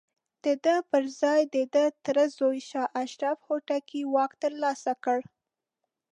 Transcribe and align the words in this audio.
د 0.43 0.45
ده 0.65 0.75
پر 0.89 1.03
ځاى 1.19 1.41
د 1.55 1.57
ده 1.73 1.85
تره 2.05 2.23
زوی 2.37 2.59
شاه 2.69 2.93
اشرف 3.03 3.37
هوتکي 3.47 4.01
واک 4.13 4.31
ترلاسه 4.43 4.93
کړ. 5.03 5.19